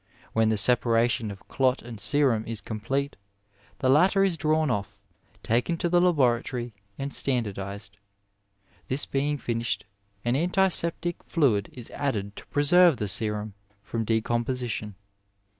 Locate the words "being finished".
9.05-9.85